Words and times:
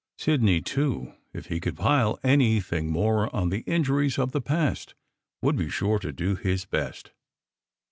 Sidney, 0.17 0.61
too, 0.63 1.13
if 1.31 1.45
he 1.45 1.59
could 1.59 1.77
pile 1.77 2.17
any 2.23 2.59
thing 2.59 2.89
more 2.89 3.29
on 3.35 3.49
the 3.49 3.59
injuries 3.67 4.17
of 4.17 4.31
the 4.31 4.41
past, 4.41 4.95
would 5.43 5.55
be 5.55 5.69
sure 5.69 5.99
to 5.99 6.11
do 6.11 6.33
his 6.33 6.65
best. 6.65 7.11